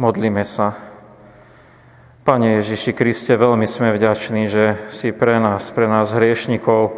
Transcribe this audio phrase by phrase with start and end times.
[0.00, 0.80] Modlíme sa.
[2.24, 6.96] Pane Ježiši Kriste, veľmi sme vďační, že si pre nás, pre nás hriešnikov,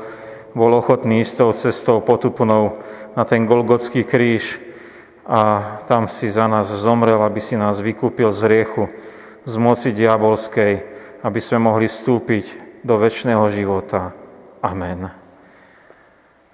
[0.55, 2.79] bol ochotný ísť tou cestou potupnou
[3.19, 4.63] na ten Golgotský kríž
[5.27, 8.87] a tam si za nás zomrel, aby si nás vykúpil z riechu,
[9.51, 10.87] z moci diabolskej,
[11.27, 14.15] aby sme mohli vstúpiť do väčšného života.
[14.63, 15.11] Amen.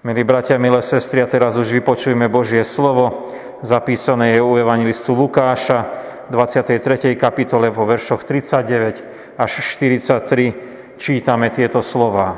[0.01, 3.29] Milí bratia, milé sestry, a teraz už vypočujme Božie slovo,
[3.61, 7.17] zapísané je u evangelistu Lukáša, 23.
[7.17, 12.37] kapitole po veršoch 39 až 43 čítame tieto slova.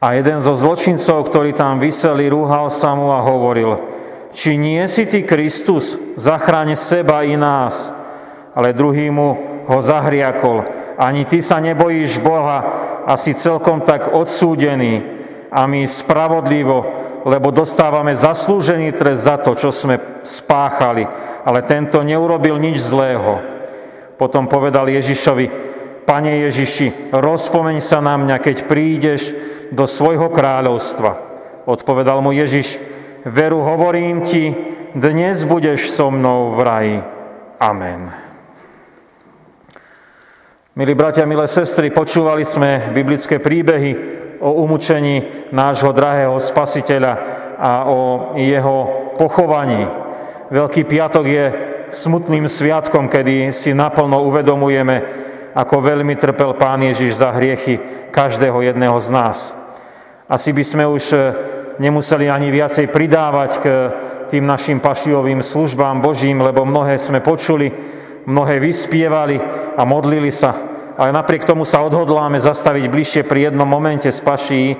[0.00, 3.78] A jeden zo zločincov, ktorý tam vyseli, rúhal sa mu a hovoril,
[4.34, 7.94] či nie si ty Kristus, zachráň seba i nás.
[8.56, 9.38] Ale druhý mu
[9.70, 10.66] ho zahriakol,
[10.98, 12.58] ani ty sa nebojíš Boha
[13.06, 15.04] a si celkom tak odsúdený
[15.52, 21.04] a my spravodlivo lebo dostávame zaslúžený trest za to, čo sme spáchali.
[21.44, 23.40] Ale tento neurobil nič zlého.
[24.20, 25.72] Potom povedal Ježišovi,
[26.04, 29.30] Pane Ježiši, rozpomeň sa na mňa, keď prídeš
[29.70, 31.16] do svojho kráľovstva.
[31.70, 32.82] Odpovedal mu Ježiš,
[33.22, 34.50] veru hovorím ti,
[34.90, 36.96] dnes budeš so mnou v raji.
[37.62, 38.10] Amen.
[40.74, 43.92] Milí bratia, milé sestry, počúvali sme biblické príbehy
[44.40, 47.12] o umúčení nášho drahého spasiteľa
[47.60, 49.84] a o jeho pochovaní.
[50.48, 51.44] Veľký piatok je
[51.92, 54.96] smutným sviatkom, kedy si naplno uvedomujeme,
[55.52, 57.78] ako veľmi trpel Pán Ježiš za hriechy
[58.14, 59.38] každého jedného z nás.
[60.30, 61.04] Asi by sme už
[61.82, 63.66] nemuseli ani viacej pridávať k
[64.30, 67.66] tým našim pašivovým službám Božím, lebo mnohé sme počuli,
[68.30, 69.42] mnohé vyspievali
[69.74, 70.69] a modlili sa
[71.00, 74.76] ale napriek tomu sa odhodláme zastaviť bližšie pri jednom momente z paší.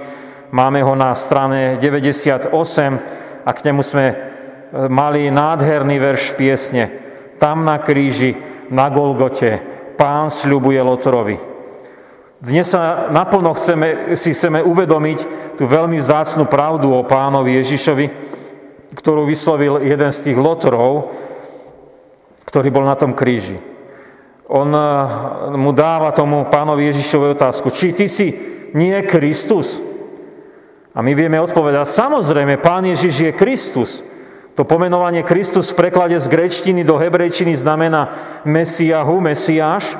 [0.52, 2.52] Máme ho na strane 98
[3.40, 4.14] a k nemu sme e,
[4.92, 6.92] mali nádherný verš piesne.
[7.40, 8.36] Tam na kríži,
[8.68, 9.64] na Golgote,
[9.96, 11.40] pán sľubuje Lotorovi.
[12.36, 15.18] Dnes sa naplno chceme, si chceme uvedomiť
[15.56, 18.06] tú veľmi vzácnú pravdu o pánovi Ježišovi,
[18.92, 21.16] ktorú vyslovil jeden z tých lotorov,
[22.44, 23.69] ktorý bol na tom kríži
[24.50, 24.82] on eh,
[25.54, 28.34] mu dáva tomu pánovi Ježišovi otázku, či ty si
[28.74, 29.78] nie Kristus?
[30.90, 34.02] A my vieme odpovedať, samozrejme, pán Ježiš je Kristus.
[34.58, 38.10] To pomenovanie Kristus v preklade z grečtiny do hebrejčiny znamená
[38.42, 39.94] Mesiahu, Mesiáš.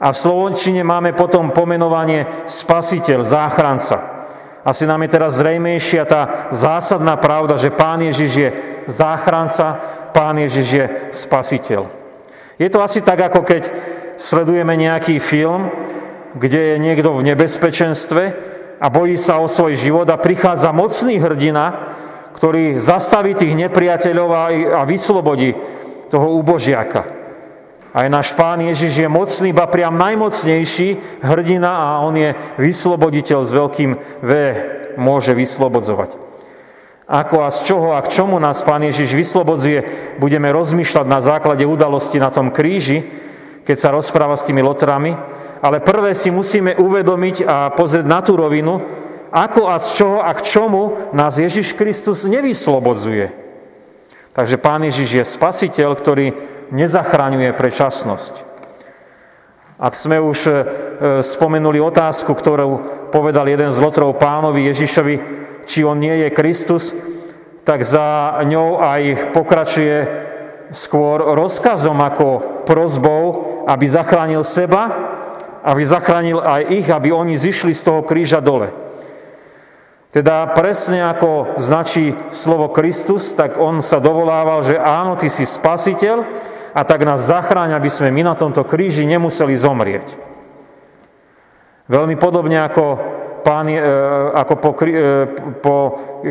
[0.00, 4.22] A v slovenčine máme potom pomenovanie Spasiteľ, záchranca.
[4.64, 8.48] Asi nám je teraz zrejmejšia tá zásadná pravda, že Pán Ježiš je
[8.88, 9.76] záchranca,
[10.14, 11.99] Pán Ježiš je Spasiteľ.
[12.60, 13.72] Je to asi tak, ako keď
[14.20, 15.72] sledujeme nejaký film,
[16.36, 18.22] kde je niekto v nebezpečenstve
[18.76, 21.96] a bojí sa o svoj život a prichádza mocný hrdina,
[22.36, 24.28] ktorý zastaví tých nepriateľov
[24.76, 25.56] a vyslobodí
[26.12, 27.16] toho úbožiaka.
[27.90, 33.50] Aj náš pán Ježiš je mocný, ba priam najmocnejší hrdina a on je vysloboditeľ s
[33.50, 33.90] veľkým
[34.22, 34.30] V,
[34.94, 36.29] môže vyslobodzovať.
[37.10, 39.82] Ako a z čoho a k čomu nás Pán Ježiš vyslobodzuje,
[40.22, 43.02] budeme rozmýšľať na základe udalosti na tom kríži,
[43.66, 45.18] keď sa rozpráva s tými lotrami.
[45.58, 48.78] Ale prvé si musíme uvedomiť a pozrieť na tú rovinu,
[49.34, 53.34] ako a z čoho a k čomu nás Ježiš Kristus nevyslobodzuje.
[54.30, 56.26] Takže Pán Ježiš je spasiteľ, ktorý
[56.70, 58.34] nezachraňuje prečasnosť.
[59.82, 60.52] Ak sme už e,
[61.26, 62.68] spomenuli otázku, ktorú
[63.10, 65.14] povedal jeden z lotrov pánovi Ježišovi,
[65.64, 66.92] či on nie je Kristus,
[67.64, 69.96] tak za ňou aj pokračuje
[70.70, 72.26] skôr rozkazom ako
[72.64, 73.22] prozbou,
[73.66, 74.88] aby zachránil seba,
[75.60, 78.72] aby zachránil aj ich, aby oni zišli z toho kríža dole.
[80.10, 86.26] Teda presne ako značí slovo Kristus, tak on sa dovolával, že áno, ty si spasiteľ
[86.74, 90.18] a tak nás zachráň, aby sme my na tomto kríži nemuseli zomrieť.
[91.86, 92.84] Veľmi podobne ako
[93.40, 93.80] pán, e,
[94.36, 95.26] ako po, e,
[95.58, 95.76] po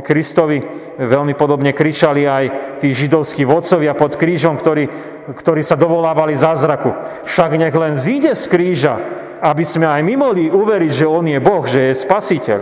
[0.01, 0.61] Kristovi
[0.97, 2.45] veľmi podobne kričali aj
[2.81, 4.85] tí židovskí vodcovia pod krížom, ktorí,
[5.33, 6.93] ktorí sa dovolávali zázraku.
[7.25, 8.95] Však nech len zíde z kríža,
[9.41, 12.59] aby sme aj my mohli uveriť, že On je Boh, že je Spasiteľ.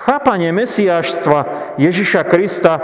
[0.00, 1.38] Chápanie mesiášstva
[1.76, 2.80] Ježiša Krista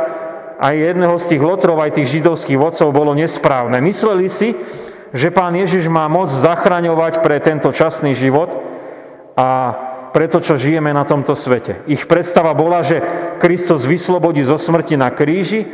[0.61, 3.81] aj jedného z tých lotrov, aj tých židovských vodcov bolo nesprávne.
[3.81, 4.53] Mysleli si,
[5.17, 8.53] že pán Ježiš má moc zachraňovať pre tento časný život
[9.33, 9.49] a
[10.17, 11.85] pre to, čo žijeme na tomto svete.
[11.85, 13.05] Ich predstava bola, že
[13.37, 15.69] Kristus vyslobodí zo smrti na kríži,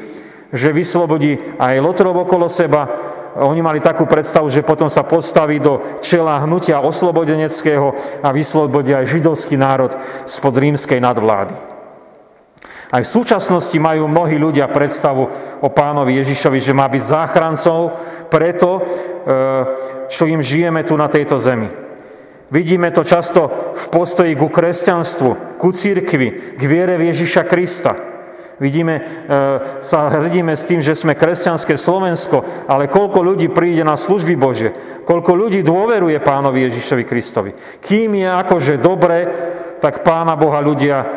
[0.50, 2.90] že vyslobodí aj lotrov okolo seba.
[3.38, 9.14] Oni mali takú predstavu, že potom sa postaví do čela hnutia oslobodeneckého a vyslobodí aj
[9.14, 9.94] židovský národ
[10.26, 11.54] spod rímskej nadvlády.
[12.92, 15.22] Aj v súčasnosti majú mnohí ľudia predstavu
[15.62, 17.94] o pánovi Ježišovi, že má byť záchrancov
[18.26, 18.80] preto, e,
[20.10, 21.81] čo im žijeme tu na tejto zemi.
[22.52, 27.96] Vidíme to často v postoji ku kresťanstvu, ku církvi, k viere v Ježiša Krista.
[28.60, 29.02] Vidíme, e,
[29.80, 34.68] sa hrdíme s tým, že sme kresťanské Slovensko, ale koľko ľudí príde na služby Bože,
[35.08, 37.50] koľko ľudí dôveruje pánovi Ježišovi Kristovi.
[37.80, 39.18] Kým je akože dobre,
[39.80, 41.08] tak pána Boha ľudia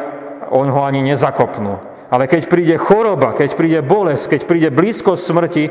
[0.55, 1.83] on ho ani nezakopnú.
[2.07, 5.67] Ale keď príde choroba, keď príde bolesť, keď príde blízko smrti,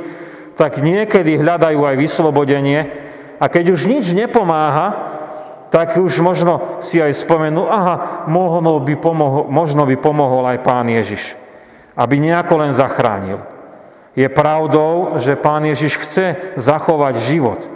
[0.60, 2.80] tak niekedy hľadajú aj vyslobodenie
[3.40, 5.23] a keď už nič nepomáha,
[5.74, 10.86] tak už možno si aj spomenú, aha, možno by pomohol, možno by pomohol aj pán
[10.86, 11.34] Ježiš,
[11.98, 13.42] aby nejako len zachránil.
[14.14, 17.66] Je pravdou, že pán Ježiš chce zachovať život.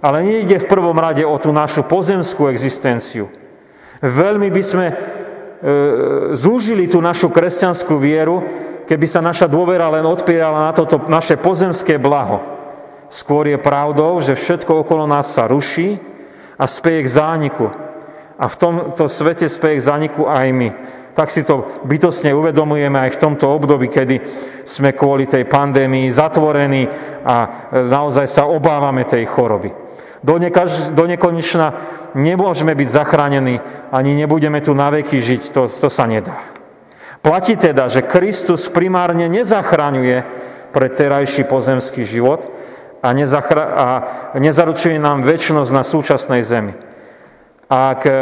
[0.00, 3.28] Ale nejde v prvom rade o tú našu pozemskú existenciu.
[4.00, 4.86] Veľmi by sme
[5.64, 8.44] E, zúžili tú našu kresťanskú vieru,
[8.84, 12.44] keby sa naša dôvera len odpierala na toto naše pozemské blaho.
[13.08, 15.96] Skôr je pravdou, že všetko okolo nás sa ruší
[16.58, 17.66] a speje k zániku.
[18.34, 20.70] A v tomto svete speje k zániku aj my.
[21.14, 24.18] Tak si to bytosne uvedomujeme aj v tomto období, kedy
[24.66, 26.90] sme kvôli tej pandémii zatvorení
[27.22, 29.70] a naozaj sa obávame tej choroby.
[30.24, 31.66] Do, nekaž, do nekonečna
[32.18, 33.60] nemôžeme byť zachránení,
[33.94, 36.34] ani nebudeme tu na veky žiť, to, to sa nedá.
[37.22, 40.16] Platí teda, že Kristus primárne nezachraňuje
[40.74, 42.50] pre terajší pozemský život
[43.04, 43.86] a, nezachra- a
[44.40, 46.72] nezaručuje nám väčšnosť na súčasnej zemi.
[47.68, 48.12] Ak e,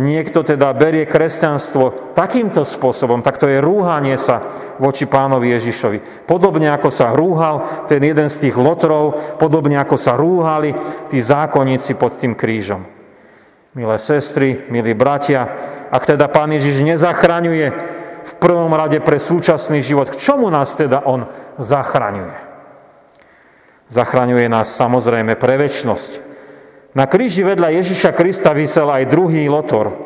[0.00, 4.40] niekto teda berie kresťanstvo takýmto spôsobom, tak to je rúhanie sa
[4.80, 6.24] voči pánovi Ježišovi.
[6.24, 10.72] Podobne ako sa rúhal ten jeden z tých lotrov, podobne ako sa rúhali
[11.12, 12.88] tí zákonníci pod tým krížom.
[13.76, 15.44] Milé sestry, milí bratia,
[15.92, 17.66] ak teda Pán Ježiš nezachraňuje
[18.24, 21.28] v prvom rade pre súčasný život, k čomu nás teda On
[21.60, 22.47] zachraňuje?
[23.88, 26.28] Zachraňuje nás samozrejme pre väčnosť.
[26.92, 29.96] Na kríži vedľa Ježiša Krista vysel aj druhý lotor.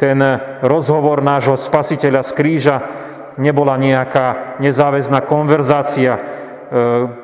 [0.00, 0.20] Ten
[0.64, 2.76] rozhovor nášho spasiteľa z kríža
[3.36, 6.20] nebola nejaká nezáväzná konverzácia, e,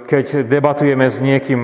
[0.05, 1.61] keď debatujeme s niekým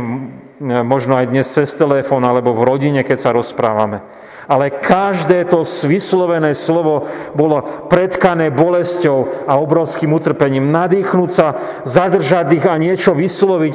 [0.64, 4.00] možno aj dnes cez telefón alebo v rodine, keď sa rozprávame.
[4.46, 10.70] Ale každé to vyslovené slovo bolo predkané bolesťou a obrovským utrpením.
[10.70, 13.74] Nadýchnúť sa, zadržať ich a niečo vysloviť,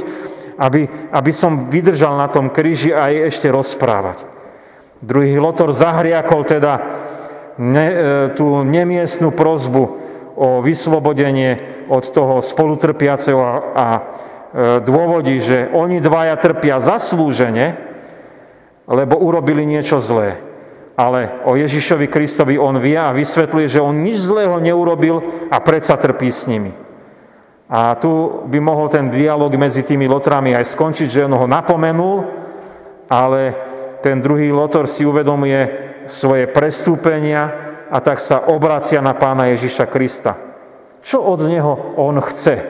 [0.56, 0.81] aby,
[1.12, 4.23] aby som vydržal na tom kríži a aj ešte rozprávať.
[5.03, 6.74] Druhý Lotor zahriakol teda
[7.59, 7.95] ne, e,
[8.38, 9.83] tú nemiestnú prozbu
[10.39, 13.88] o vyslobodenie od toho spolutrpiaceho a, a
[14.51, 17.79] E, dôvodí, že oni dvaja trpia zaslúžene,
[18.83, 20.35] lebo urobili niečo zlé.
[21.01, 25.98] Ale o Ježišovi Kristovi on vie a vysvetľuje, že on nič zlého neurobil a predsa
[25.98, 26.69] trpí s nimi.
[27.65, 32.21] A tu by mohol ten dialog medzi tými lotrami aj skončiť, že on ho napomenul,
[33.09, 33.42] ale
[34.06, 37.50] ten druhý lotor si uvedomuje svoje prestúpenia
[37.89, 40.38] a tak sa obracia na pána Ježiša Krista.
[41.01, 42.62] Čo od neho on chce?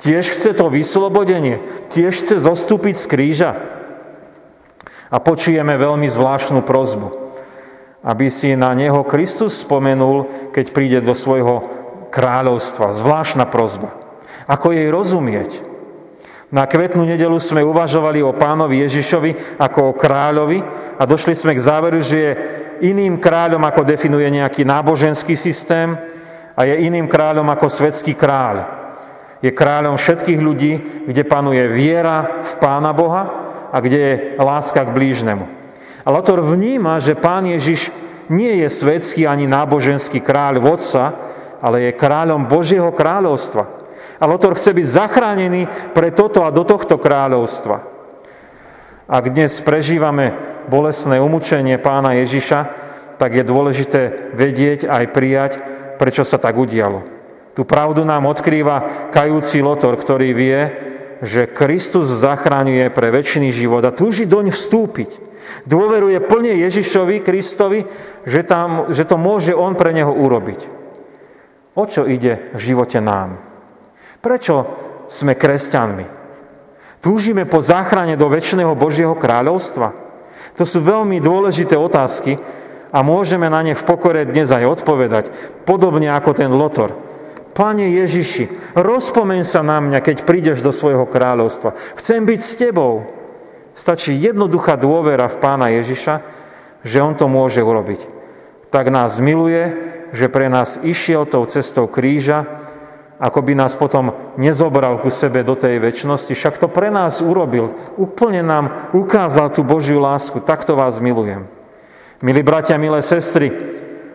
[0.00, 1.60] Tiež chce to vyslobodenie,
[1.92, 3.50] tiež chce zostúpiť z kríža.
[5.10, 7.10] A počujeme veľmi zvláštnu prozbu,
[8.06, 11.66] aby si na neho Kristus spomenul, keď príde do svojho
[12.14, 12.94] kráľovstva.
[12.94, 13.90] Zvláštna prozba.
[14.46, 15.66] Ako jej rozumieť?
[16.50, 20.58] Na kvetnú nedelu sme uvažovali o pánovi Ježišovi ako o kráľovi
[20.98, 22.30] a došli sme k záveru, že je
[22.90, 25.94] iným kráľom, ako definuje nejaký náboženský systém
[26.58, 28.80] a je iným kráľom ako svetský kráľ
[29.40, 30.72] je kráľom všetkých ľudí,
[31.08, 35.46] kde panuje viera v Pána Boha a kde je láska k blížnemu.
[36.04, 37.94] A Lotor vníma, že Pán Ježiš
[38.30, 41.14] nie je svetský ani náboženský kráľ vodca,
[41.60, 43.64] ale je kráľom Božieho kráľovstva.
[44.20, 45.62] A Lotor chce byť zachránený
[45.96, 47.82] pre toto a do tohto kráľovstva.
[49.10, 50.36] Ak dnes prežívame
[50.70, 52.60] bolestné umúčenie pána Ježiša,
[53.18, 55.52] tak je dôležité vedieť aj prijať,
[55.98, 57.02] prečo sa tak udialo.
[57.52, 60.60] Tú pravdu nám odkrýva kajúci lotor, ktorý vie,
[61.20, 65.10] že Kristus zachraňuje pre väčší život a túži doň vstúpiť.
[65.68, 67.84] Dôveruje plne Ježišovi, Kristovi,
[68.24, 70.60] že, tam, že to môže On pre Neho urobiť.
[71.76, 73.40] O čo ide v živote nám?
[74.20, 74.68] Prečo
[75.08, 76.06] sme kresťanmi?
[77.00, 79.96] Túžime po záchrane do väčšného Božieho kráľovstva?
[80.60, 82.36] To sú veľmi dôležité otázky
[82.92, 85.24] a môžeme na ne v pokore dnes aj odpovedať,
[85.64, 87.09] podobne ako ten lotor.
[87.50, 91.74] Pane Ježiši, rozpomeň sa na mňa, keď prídeš do svojho kráľovstva.
[91.98, 93.10] Chcem byť s tebou.
[93.74, 96.22] Stačí jednoduchá dôvera v pána Ježiša,
[96.86, 98.00] že on to môže urobiť.
[98.70, 99.74] Tak nás miluje,
[100.14, 102.46] že pre nás išiel tou cestou kríža,
[103.20, 106.32] ako by nás potom nezobral ku sebe do tej väčšnosti.
[106.32, 107.76] Však to pre nás urobil.
[108.00, 108.64] Úplne nám
[108.96, 110.40] ukázal tú Božiu lásku.
[110.40, 111.44] Takto vás milujem.
[112.24, 113.52] Milí bratia, milé sestry,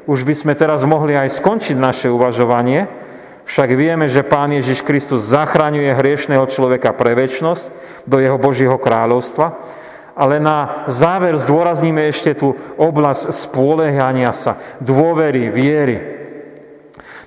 [0.10, 3.05] už by sme teraz mohli aj skončiť naše uvažovanie,
[3.46, 7.64] však vieme, že Pán Ježiš Kristus zachraňuje hriešného človeka pre väčšnosť
[8.10, 9.62] do jeho Božieho kráľovstva,
[10.18, 15.98] ale na záver zdôrazníme ešte tú oblasť spolehania sa, dôvery, viery.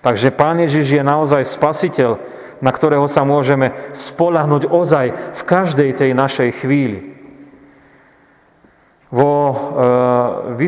[0.03, 2.19] Takže Pán Ježiš je naozaj spasiteľ,
[2.59, 7.15] na ktorého sa môžeme spolahnuť ozaj v každej tej našej chvíli.
[9.09, 9.57] Vo,
[10.53, 10.67] e,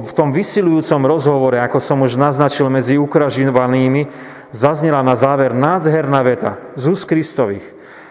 [0.00, 4.08] v tom vysilujúcom rozhovore, ako som už naznačil medzi ukražinovanými,
[4.50, 7.64] zaznela na záver nádherná veta z úst Kristových,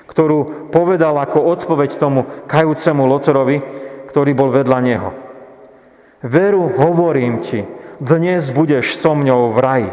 [0.09, 3.57] ktorú povedal ako odpoveď tomu kajúcemu Lotorovi,
[4.09, 5.09] ktorý bol vedľa neho.
[6.25, 7.67] Veru, hovorím ti,
[8.01, 9.91] dnes budeš so mňou v raji.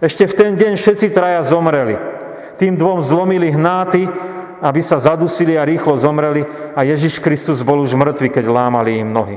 [0.00, 1.96] Ešte v ten deň všetci traja zomreli.
[2.56, 4.08] Tým dvom zlomili hnáty,
[4.64, 9.12] aby sa zadusili a rýchlo zomreli a Ježiš Kristus bol už mŕtvy, keď lámali im
[9.12, 9.36] nohy.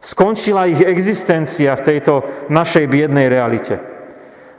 [0.00, 3.89] Skončila ich existencia v tejto našej biednej realite.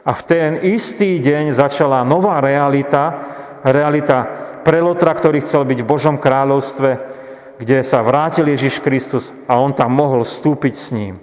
[0.01, 3.21] A v ten istý deň začala nová realita,
[3.61, 4.25] realita
[4.65, 6.89] pre Lotra, ktorý chcel byť v Božom kráľovstve,
[7.61, 11.21] kde sa vrátil Ježiš Kristus a on tam mohol vstúpiť s ním.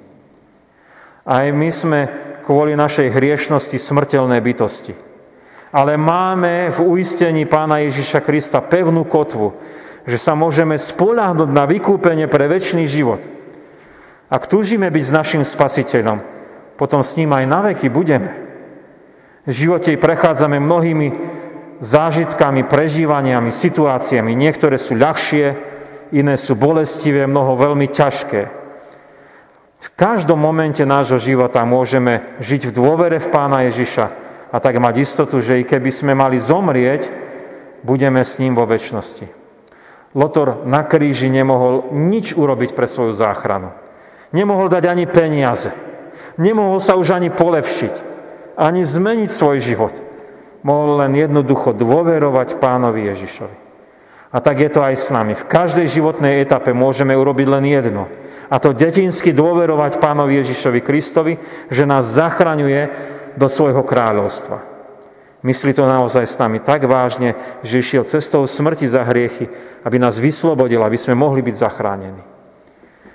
[1.27, 2.01] Aj my sme
[2.47, 4.95] kvôli našej hriešnosti smrteľné bytosti.
[5.75, 9.53] Ale máme v uistení Pána Ježiša Krista pevnú kotvu,
[10.09, 13.21] že sa môžeme spoláhnuť na vykúpenie pre väčší život.
[14.33, 16.25] Ak túžime byť s našim spasiteľom,
[16.81, 18.48] potom s ním aj na veky budeme.
[19.49, 21.09] V živote prechádzame mnohými
[21.81, 24.37] zážitkami, prežívaniami, situáciami.
[24.37, 25.57] Niektoré sú ľahšie,
[26.13, 28.43] iné sú bolestivé, mnoho veľmi ťažké.
[29.79, 34.95] V každom momente nášho života môžeme žiť v dôvere v Pána Ježiša, a tak mať
[35.05, 37.13] istotu, že i keby sme mali zomrieť,
[37.85, 39.29] budeme s ním vo väčšnosti.
[40.17, 43.73] Lotor na kríži nemohol nič urobiť pre svoju záchranu.
[44.33, 45.69] Nemohol dať ani peniaze.
[46.41, 48.08] Nemohol sa už ani polepšiť.
[48.59, 49.95] Ani zmeniť svoj život.
[50.67, 53.57] Mohol len jednoducho dôverovať pánovi Ježišovi.
[54.35, 55.33] A tak je to aj s nami.
[55.39, 58.11] V každej životnej etape môžeme urobiť len jedno.
[58.51, 61.39] A to detinsky dôverovať pánovi Ježišovi Kristovi,
[61.71, 62.91] že nás zachraňuje
[63.39, 64.61] do svojho kráľovstva.
[65.47, 69.47] Myslí to naozaj s nami tak vážne, že išiel cestou smrti za hriechy,
[69.87, 72.23] aby nás vyslobodil, aby sme mohli byť zachránení.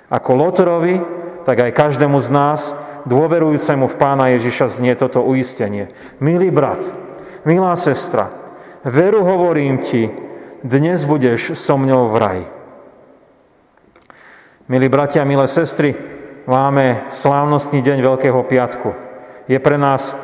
[0.08, 0.96] Ako Lotorovi,
[1.44, 2.60] tak aj každému z nás,
[3.04, 5.92] dôverujúcemu v Pána Ježiša, znie toto uistenie.
[6.20, 6.84] Milý brat,
[7.48, 8.32] milá sestra,
[8.84, 10.08] veru hovorím ti,
[10.64, 12.46] dnes budeš so mňou v raji.
[14.64, 15.92] Milí bratia, milé sestry,
[16.48, 19.04] máme slávnostný deň Veľkého piatku
[19.48, 20.16] je pre nás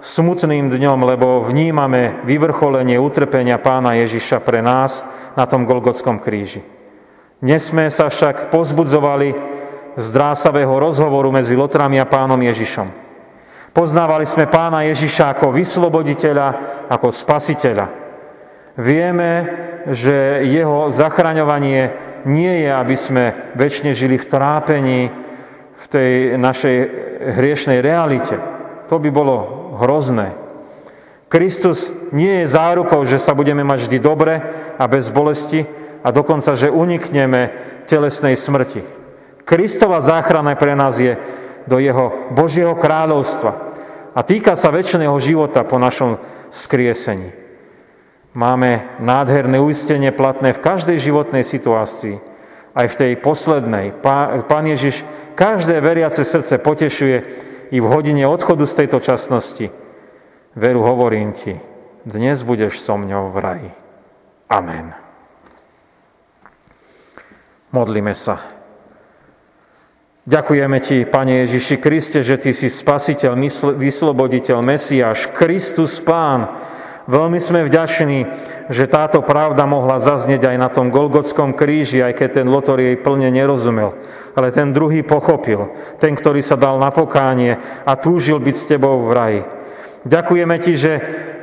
[0.00, 6.60] smutným dňom, lebo vnímame vyvrcholenie utrpenia pána Ježiša pre nás na tom Golgotskom kríži.
[7.40, 9.55] Dnes sme sa však pozbudzovali
[9.96, 10.06] z
[10.78, 12.88] rozhovoru medzi Lotrami a pánom Ježišom.
[13.72, 16.48] Poznávali sme pána Ježiša ako vysloboditeľa,
[16.88, 17.86] ako spasiteľa.
[18.76, 19.30] Vieme,
[19.88, 21.92] že jeho zachraňovanie
[22.28, 23.24] nie je, aby sme
[23.56, 25.00] väčšine žili v trápení,
[25.76, 26.76] v tej našej
[27.36, 28.36] hriešnej realite
[28.86, 30.32] to by bolo hrozné.
[31.26, 34.34] Kristus nie je zárukou, že sa budeme mať vždy dobre
[34.78, 35.66] a bez bolesti
[36.06, 37.50] a dokonca, že unikneme
[37.84, 39.05] telesnej smrti.
[39.46, 41.14] Kristova záchrana pre nás je
[41.70, 43.78] do jeho Božieho kráľovstva
[44.10, 46.18] a týka sa väčšného života po našom
[46.50, 47.30] skriesení.
[48.34, 52.18] Máme nádherné uistenie platné v každej životnej situácii,
[52.76, 53.96] aj v tej poslednej.
[54.50, 55.06] Pán Ježiš
[55.38, 57.16] každé veriace srdce potešuje
[57.72, 59.72] i v hodine odchodu z tejto časnosti.
[60.58, 61.56] Veru hovorím ti,
[62.04, 63.70] dnes budeš so mňou v raji.
[64.52, 64.92] Amen.
[67.72, 68.55] Modlíme sa.
[70.26, 73.38] Ďakujeme Ti, Pane Ježiši Kriste, že Ty si spasiteľ,
[73.78, 76.50] vysloboditeľ, Mesiáš, Kristus Pán.
[77.06, 78.26] Veľmi sme vďační,
[78.66, 82.98] že táto pravda mohla zaznieť aj na tom Golgotskom kríži, aj keď ten Lotor jej
[82.98, 83.94] plne nerozumel.
[84.34, 85.70] Ale ten druhý pochopil,
[86.02, 89.40] ten, ktorý sa dal na pokánie a túžil byť s tebou v raji.
[90.10, 90.92] Ďakujeme ti, že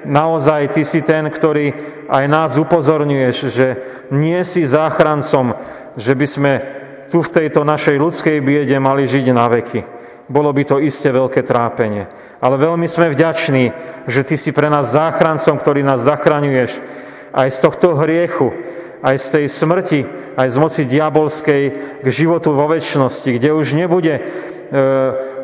[0.04, 1.72] naozaj ty si ten, ktorý
[2.12, 3.68] aj nás upozorňuješ, že
[4.12, 5.56] nie si záchrancom,
[5.96, 6.83] že by sme
[7.14, 9.86] tu v tejto našej ľudskej biede mali žiť na veky.
[10.26, 12.10] Bolo by to iste veľké trápenie.
[12.42, 13.70] Ale veľmi sme vďační,
[14.10, 16.82] že Ty si pre nás záchrancom, ktorý nás zachraňuješ,
[17.38, 18.50] aj z tohto hriechu,
[19.06, 20.02] aj z tej smrti,
[20.34, 21.64] aj z moci diabolskej
[22.02, 24.22] k životu vo väčšnosti, kde už nebude e,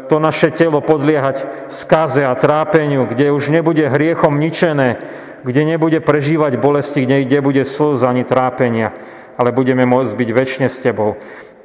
[0.09, 4.97] to naše telo podliehať skaze a trápeniu, kde už nebude hriechom ničené,
[5.45, 8.89] kde nebude prežívať bolesti, kde, kde bude slz ani trápenia,
[9.37, 11.19] ale budeme môcť byť väčšine s Tebou.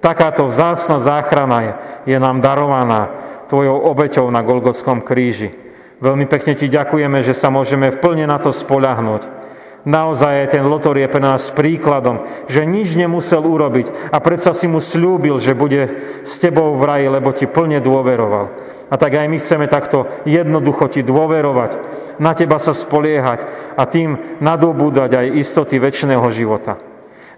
[0.05, 1.73] Takáto vzácna záchrana je,
[2.13, 3.09] je nám darovaná
[3.49, 5.57] Tvojou obeťou na Golgotskom kríži.
[6.05, 9.45] Veľmi pekne Ti ďakujeme, že sa môžeme plne na to spoľahnúť
[9.85, 14.81] Naozaj ten Lotor je pre nás príkladom, že nič nemusel urobiť a predsa si mu
[14.81, 18.49] slúbil, že bude s tebou v raji, lebo ti plne dôveroval.
[18.89, 21.77] A tak aj my chceme takto jednoducho ti dôverovať,
[22.17, 23.45] na teba sa spoliehať
[23.77, 26.81] a tým nadobúdať aj istoty väčšného života.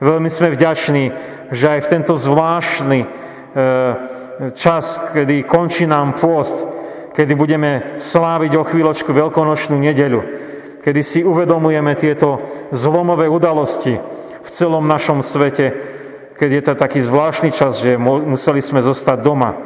[0.00, 1.04] Veľmi sme vďační,
[1.50, 3.08] že aj v tento zvláštny e,
[4.52, 6.60] čas, kedy končí nám pôst,
[7.16, 10.20] kedy budeme sláviť o chvíľočku veľkonočnú nedeľu,
[10.84, 12.44] kedy si uvedomujeme tieto
[12.76, 13.96] zlomové udalosti
[14.44, 15.72] v celom našom svete,
[16.36, 19.56] keď je to taký zvláštny čas, že museli sme zostať doma,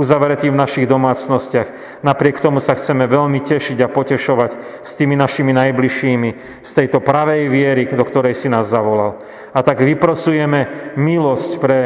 [0.00, 2.00] uzavretí v našich domácnostiach.
[2.00, 6.30] Napriek tomu sa chceme veľmi tešiť a potešovať s tými našimi najbližšími,
[6.64, 9.20] z tejto pravej viery, do ktorej si nás zavolal.
[9.52, 11.78] A tak vyprosujeme milosť pre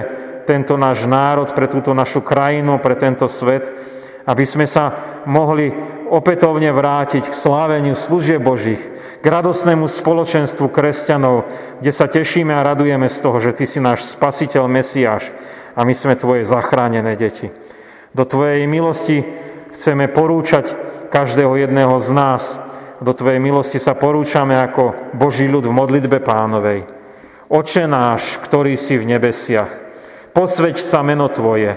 [0.47, 3.66] tento náš národ, pre túto našu krajinu, pre tento svet,
[4.25, 4.94] aby sme sa
[5.26, 5.73] mohli
[6.09, 8.80] opätovne vrátiť k sláveniu služieb Božích,
[9.21, 11.49] k radosnému spoločenstvu kresťanov,
[11.80, 15.33] kde sa tešíme a radujeme z toho, že Ty si náš spasiteľ, Mesiáš
[15.73, 17.49] a my sme Tvoje zachránené deti.
[18.14, 19.26] Do Tvojej milosti
[19.75, 20.71] chceme porúčať
[21.11, 22.42] každého jedného z nás.
[23.02, 26.87] Do Tvojej milosti sa porúčame ako Boží ľud v modlitbe pánovej.
[27.50, 29.68] Oče náš, ktorý si v nebesiach,
[30.30, 31.75] posveď sa meno Tvoje,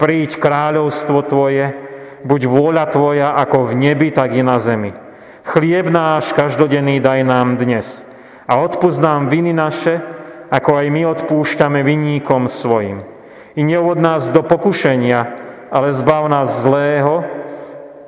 [0.00, 1.76] príď kráľovstvo Tvoje,
[2.24, 4.96] buď vôľa Tvoja ako v nebi, tak i na zemi.
[5.44, 8.08] Chlieb náš každodenný daj nám dnes
[8.48, 10.00] a odpúsť nám viny naše,
[10.48, 13.04] ako aj my odpúšťame vinníkom svojim.
[13.52, 15.43] I neuvod nás do pokušenia,
[15.74, 17.26] ale zbav nás zlého,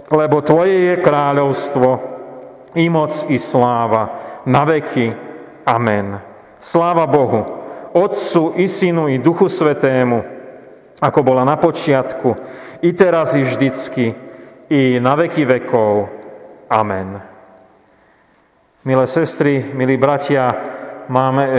[0.06, 1.88] lebo Tvoje je kráľovstvo,
[2.78, 5.10] i moc, i sláva, na veky.
[5.66, 6.14] Amen.
[6.62, 7.42] Sláva Bohu,
[7.90, 10.22] Otcu i Synu i Duchu Svetému,
[11.02, 12.38] ako bola na počiatku,
[12.86, 14.14] i teraz, i vždycky,
[14.70, 16.06] i na veky vekov.
[16.70, 17.18] Amen.
[18.86, 20.54] Milé sestry, milí bratia,
[21.10, 21.52] máme e,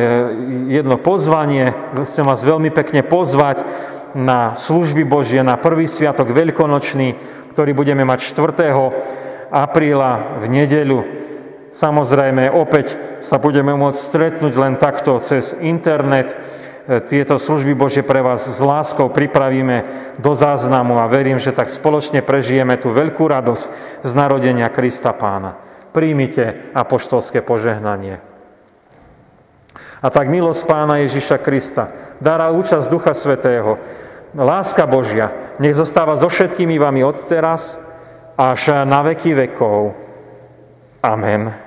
[0.71, 1.75] jedno pozvanie.
[2.07, 3.67] Chcem vás veľmi pekne pozvať
[4.15, 7.17] na služby Božie, na prvý sviatok veľkonočný,
[7.51, 9.51] ktorý budeme mať 4.
[9.51, 10.99] apríla v nedeľu.
[11.73, 16.37] Samozrejme, opäť sa budeme môcť stretnúť len takto cez internet
[16.87, 19.83] tieto služby Bože pre vás s láskou pripravíme
[20.23, 23.63] do záznamu a verím, že tak spoločne prežijeme tú veľkú radosť
[24.07, 25.59] z narodenia Krista Pána.
[25.91, 28.23] Príjmite apoštolské požehnanie.
[29.99, 31.91] A tak milosť Pána Ježiša Krista,
[32.21, 33.77] dára účasť Ducha Svetého,
[34.33, 37.81] láska Božia, nech zostáva so všetkými vami od teraz
[38.37, 39.97] až na veky vekov.
[41.01, 41.66] Amen.